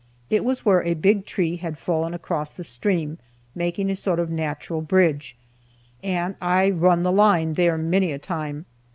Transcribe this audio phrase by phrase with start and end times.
[0.31, 3.19] It was where a big tree had fallen across the stream,
[3.53, 5.37] making a sort of natural bridge,
[6.01, 8.65] and I "run the line" there many a time.